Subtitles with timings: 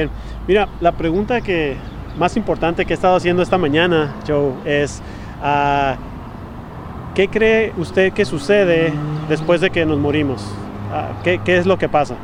[0.00, 0.10] Bien,
[0.48, 1.76] mira, la pregunta que
[2.18, 5.02] más importante que he estado haciendo esta mañana, Joe, es
[5.42, 5.96] ah,
[7.14, 8.94] ¿qué cree usted que sucede
[9.28, 10.42] después de que nos morimos?
[10.90, 12.14] Ah, ¿qué, qué, es lo que pasa?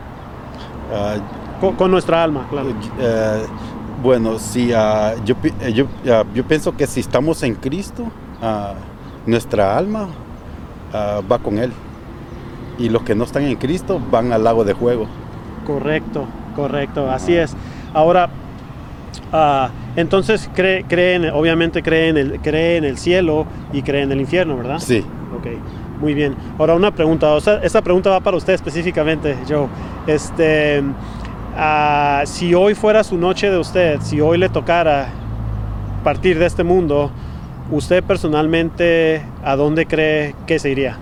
[0.90, 1.16] Ah,
[1.60, 2.70] con, con, nuestra alma, claro.
[2.70, 5.36] Uh, bueno, si yo,
[5.74, 5.86] yo,
[6.34, 8.06] yo, pienso que si estamos en Cristo,
[9.26, 10.08] nuestra alma
[10.94, 11.72] va con Él.
[12.78, 15.06] Y los que no están en Cristo van al lago de juego.
[15.66, 17.54] Correcto, correcto, así es.
[17.94, 18.28] Ahora,
[19.32, 24.10] uh, entonces cree, creen, obviamente cree en, el, cree en el cielo y cree en
[24.10, 24.78] el infierno, ¿verdad?
[24.78, 25.04] Sí.
[25.38, 25.46] Ok,
[26.00, 26.34] muy bien.
[26.58, 29.68] Ahora una pregunta, o sea, esta pregunta va para usted específicamente, Joe.
[30.06, 35.08] Este, uh, si hoy fuera su noche de usted, si hoy le tocara
[36.06, 37.10] partir de este mundo,
[37.70, 40.96] ¿usted personalmente a dónde cree que se iría?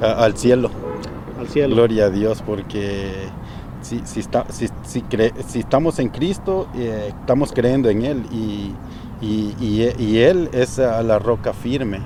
[0.00, 0.70] Al cielo.
[1.38, 1.74] Al cielo.
[1.74, 3.12] Gloria a Dios, porque
[3.86, 8.22] si, si, está, si, si, cre, si estamos en Cristo, eh, estamos creyendo en Él
[8.32, 8.72] y,
[9.20, 12.00] y, y, y Él es la roca firme.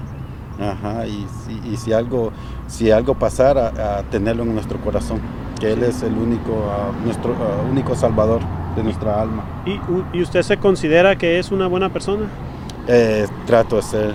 [0.61, 1.27] Ajá, y,
[1.73, 2.33] y, si algo
[2.67, 5.19] si algo pasara a tenerlo en nuestro corazón
[5.59, 8.41] que él es el único uh, nuestro uh, único salvador
[8.77, 9.45] de nuestra alma.
[9.65, 9.79] Y,
[10.17, 12.27] y usted se considera que es una buena persona
[12.89, 14.15] eh, trato de ser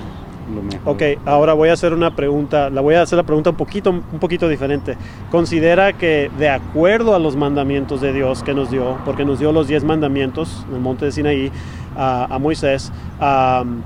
[0.54, 0.82] lo mejor.
[0.86, 3.90] Ok, ahora voy a hacer una pregunta, la voy a hacer la pregunta un poquito,
[3.90, 4.98] un poquito diferente.
[5.32, 9.52] ¿Considera que de acuerdo a los mandamientos de Dios que nos dio, porque nos dio
[9.52, 11.52] los 10 mandamientos en el monte de Sinaí
[11.96, 13.82] a, a Moisés, um,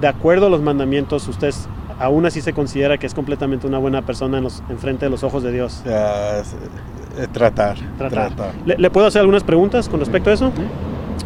[0.00, 1.54] de acuerdo a los mandamientos, usted
[1.98, 5.10] aún así se considera que es completamente una buena persona en, los, en frente de
[5.10, 5.82] los ojos de Dios?
[5.86, 7.76] Uh, tratar.
[7.96, 8.34] Tratar.
[8.34, 8.52] tratar.
[8.66, 10.52] ¿Le, ¿Le, puedo hacer algunas preguntas con respecto a eso?
[10.56, 10.62] ¿Sí?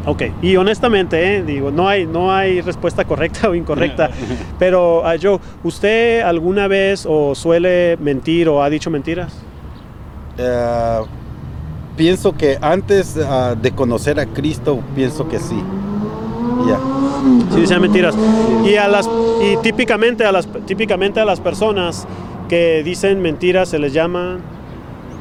[0.08, 4.08] Ok, y honestamente, eh, digo, no hay, no hay respuesta correcta o incorrecta,
[4.58, 9.34] pero uh, Joe, ¿usted alguna vez o suele mentir o ha dicho mentiras?
[10.38, 11.04] Uh,
[11.94, 15.62] pienso que antes uh, de conocer a Cristo, pienso que sí.
[16.60, 16.66] Ya.
[16.66, 16.78] Yeah.
[17.50, 18.14] Sí, dicen mentiras.
[18.64, 19.06] Y, a las,
[19.42, 22.06] y típicamente, a las, típicamente a las personas
[22.48, 24.38] que dicen mentiras se les llama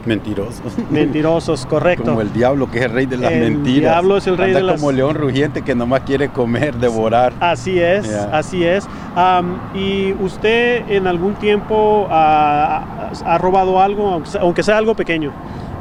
[0.07, 0.73] Mentirosos.
[0.89, 2.05] Mentirosos, correcto.
[2.05, 3.75] Como el diablo que es el rey de las el mentiras.
[3.75, 6.75] El diablo es el rey Anda de las como león rugiente que nomás quiere comer,
[6.75, 7.33] devorar.
[7.39, 8.29] Así es, yeah.
[8.31, 8.87] así es.
[9.15, 15.31] Um, ¿Y usted en algún tiempo ha, ha robado algo, aunque sea algo pequeño?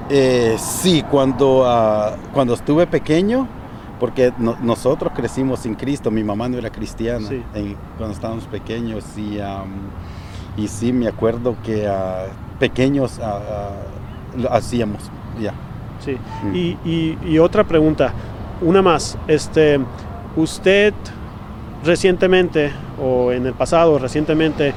[0.08, 3.48] Eh, sí, cuando, uh, cuando estuve pequeño,
[3.98, 7.42] porque no, nosotros crecimos sin Cristo, mi mamá no era cristiana sí.
[7.54, 9.90] en, cuando estábamos pequeños y, um,
[10.56, 13.18] y sí me acuerdo que uh, pequeños
[14.36, 15.10] lo hacíamos
[15.40, 15.52] ya.
[16.04, 16.16] Sí.
[16.44, 16.54] Mm.
[16.54, 18.12] Y, y, y, otra pregunta,
[18.60, 19.16] una más.
[19.26, 19.80] Este,
[20.36, 20.92] ¿Usted
[21.84, 24.72] recientemente o en el pasado recientemente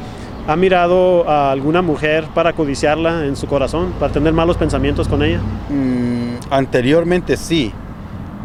[0.47, 5.21] ha mirado a alguna mujer para codiciarla en su corazón, para tener malos pensamientos con
[5.23, 5.39] ella?
[5.69, 7.71] Mm, anteriormente sí.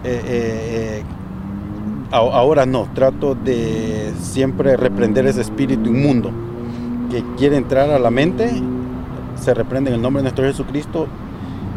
[0.02, 1.02] Eh, eh,
[2.10, 2.88] ahora no.
[2.94, 6.30] Trato de siempre reprender ese espíritu inmundo
[7.10, 8.50] que quiere entrar a la mente
[9.36, 11.06] se reprende en el nombre de nuestro Jesucristo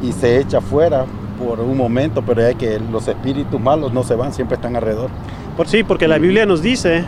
[0.01, 1.05] y se echa fuera
[1.37, 5.09] por un momento, pero hay que los espíritus malos no se van, siempre están alrededor.
[5.55, 7.03] Por sí, porque la Biblia nos dice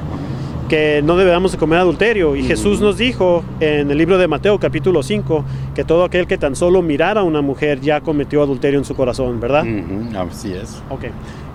[0.69, 2.45] que no debemos de comer adulterio y mm.
[2.45, 5.43] Jesús nos dijo en el libro de Mateo capítulo 5
[5.73, 8.95] que todo aquel que tan solo mirara a una mujer ya cometió adulterio en su
[8.95, 9.65] corazón, ¿verdad?
[9.65, 10.15] Mm.
[10.15, 10.81] Así es.
[10.89, 11.05] Ok,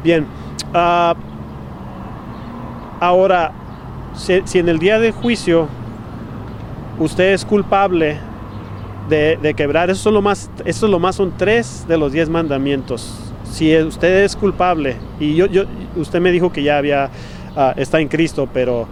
[0.02, 0.26] bien.
[0.74, 1.14] Uh,
[2.98, 3.52] ahora,
[4.16, 5.68] si, si en el día de juicio
[6.98, 8.18] usted es culpable
[9.08, 9.90] de, de, quebrar.
[9.90, 13.32] Eso, son lo más, eso lo más son tres de los diez mandamientos.
[13.44, 15.64] Si usted es culpable, y yo, yo
[15.96, 17.10] usted me dijo que ya había,
[17.56, 18.88] uh, está en Cristo, pero,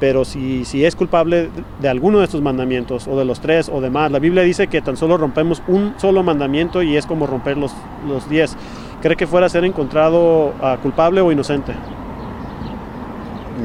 [0.00, 1.50] pero si, si es culpable
[1.80, 4.80] de alguno de estos mandamientos, o de los tres, o demás, la Biblia dice que
[4.80, 7.72] tan solo rompemos un solo mandamiento y es como romper los,
[8.08, 8.56] los diez.
[9.02, 11.74] ¿Cree que fuera a ser encontrado uh, culpable o inocente?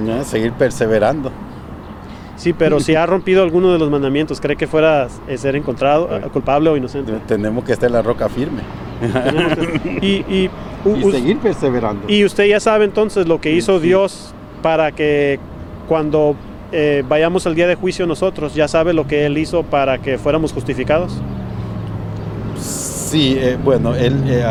[0.05, 1.31] Ya, seguir perseverando.
[2.41, 6.09] Sí, pero si ha rompido alguno de los mandamientos, ¿cree que fuera a ser encontrado
[6.33, 7.13] culpable o inocente?
[7.27, 8.63] Tenemos que estar en la roca firme.
[10.01, 10.49] y, y,
[10.85, 12.01] y, seguir perseverando.
[12.07, 13.85] Y usted ya sabe entonces lo que hizo sí.
[13.85, 14.33] Dios
[14.63, 15.39] para que
[15.87, 16.35] cuando
[16.71, 20.17] eh, vayamos al día de juicio nosotros, ya sabe lo que Él hizo para que
[20.17, 21.21] fuéramos justificados.
[22.57, 24.43] Sí, eh, bueno, él, eh,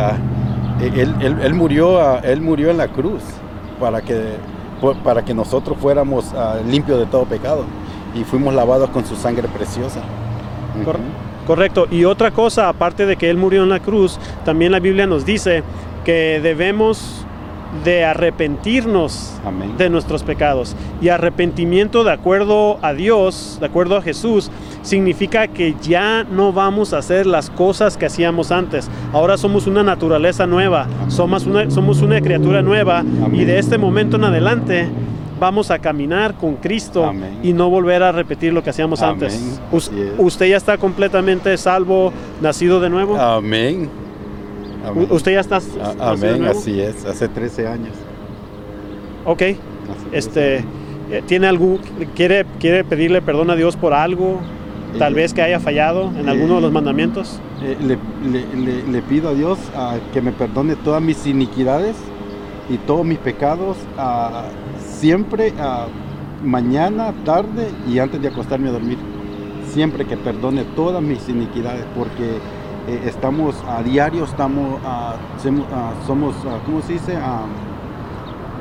[0.94, 3.22] él, él, él, murió, él murió en la cruz
[3.80, 4.36] para que
[5.04, 7.64] para que nosotros fuéramos uh, limpios de todo pecado
[8.14, 10.00] y fuimos lavados con su sangre preciosa.
[10.84, 11.30] Cor uh -huh.
[11.46, 11.88] Correcto.
[11.90, 15.26] Y otra cosa, aparte de que Él murió en la cruz, también la Biblia nos
[15.26, 15.64] dice
[16.04, 17.26] que debemos
[17.84, 19.76] de arrepentirnos Amén.
[19.76, 20.76] de nuestros pecados.
[21.00, 24.50] Y arrepentimiento de acuerdo a Dios, de acuerdo a Jesús,
[24.82, 28.88] significa que ya no vamos a hacer las cosas que hacíamos antes.
[29.12, 34.16] Ahora somos una naturaleza nueva, somos una, somos una criatura nueva y de este momento
[34.16, 34.88] en adelante
[35.40, 37.38] vamos a caminar con Cristo Amén.
[37.42, 39.24] y no volver a repetir lo que hacíamos Amén.
[39.24, 39.60] antes.
[40.18, 43.16] ¿Usted ya está completamente salvo, nacido de nuevo?
[43.18, 43.88] Amén.
[45.10, 45.60] ¿Usted ya está
[45.98, 47.94] Amén, así es, hace 13 años.
[49.24, 49.42] Ok.
[49.42, 49.56] Hace
[50.10, 50.56] 13 Este,
[51.10, 51.78] eh, ¿tiene algún,
[52.14, 54.40] quiere, quiere pedirle perdón a Dios por algo?
[54.98, 57.40] Tal Eh, vez que haya fallado en alguno de los eh, mandamientos.
[57.62, 57.98] Eh, le,
[58.30, 61.94] le- le- le pido a Dios ah, que me perdone todas mis iniquidades
[62.70, 64.44] y todos mis pecados ah,
[64.78, 65.86] siempre, ah,
[66.42, 68.96] mañana, tarde y antes de acostarme a dormir.
[69.72, 72.38] Siempre que perdone todas mis iniquidades porque
[72.88, 75.66] eh, estamos a diario, estamos, ah, semo-
[76.06, 76.34] somos,
[76.66, 77.12] ¿cómo se dice?
[77.14, 77.18] Eh,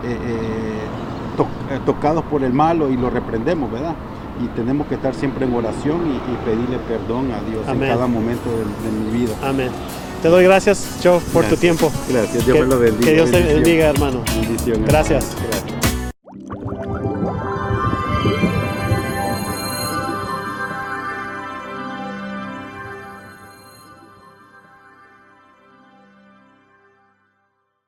[0.08, 1.48] eh, to-
[1.86, 3.96] tocados por el malo y lo reprendemos, ¿verdad?
[4.44, 7.84] Y tenemos que estar siempre en oración y, y pedirle perdón a Dios Amén.
[7.84, 9.34] en cada momento de, de mi vida.
[9.44, 9.70] Amén.
[10.22, 11.60] Te doy gracias, Joe, por tu Gracias.
[11.60, 11.92] tiempo.
[12.10, 13.06] Gracias, Dios que, me lo bendiga.
[13.06, 14.24] que Dios te bendiga, hermano.
[14.36, 14.88] Bendición, hermano.
[14.88, 15.26] Gracias.
[15.50, 15.89] Gracias.